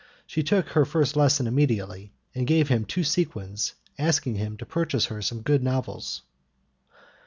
She 0.25 0.41
took 0.41 0.69
her 0.69 0.83
first 0.83 1.15
lesson 1.15 1.45
immediately 1.45 2.11
and 2.33 2.47
gave 2.47 2.69
him 2.69 2.85
two 2.85 3.03
sequins, 3.03 3.75
asking 3.99 4.33
him 4.33 4.57
to 4.57 4.65
purchase 4.65 5.05
her 5.05 5.21
some 5.21 5.43
good 5.43 5.61
novels. 5.61 6.23